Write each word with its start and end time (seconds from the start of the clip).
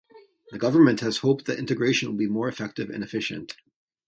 The 0.49 0.57
government 0.57 1.01
has 1.01 1.17
hoped 1.17 1.45
that 1.45 1.59
integration 1.59 2.09
will 2.09 2.17
be 2.17 2.25
more 2.25 2.47
effective 2.47 2.89
and 2.89 3.03
efficient. 3.03 3.55